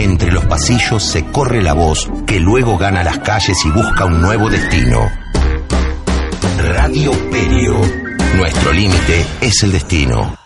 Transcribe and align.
Entre 0.00 0.32
los 0.32 0.46
pasillos 0.46 1.04
se 1.04 1.26
corre 1.26 1.60
la 1.60 1.74
voz 1.74 2.10
que 2.26 2.40
luego 2.40 2.78
gana 2.78 3.04
las 3.04 3.18
calles 3.18 3.58
y 3.66 3.70
busca 3.70 4.06
un 4.06 4.22
nuevo 4.22 4.48
destino. 4.48 5.10
Radio 6.56 7.12
Perio. 7.30 7.78
Nuestro 8.34 8.72
límite 8.72 9.26
es 9.42 9.62
el 9.62 9.72
destino. 9.72 10.38